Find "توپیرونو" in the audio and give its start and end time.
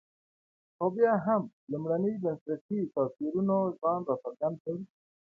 2.93-3.57